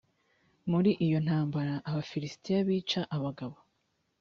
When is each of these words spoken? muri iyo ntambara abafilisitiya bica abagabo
muri 0.69 0.91
iyo 1.05 1.17
ntambara 1.25 1.73
abafilisitiya 1.89 2.59
bica 2.67 3.01
abagabo 3.15 3.57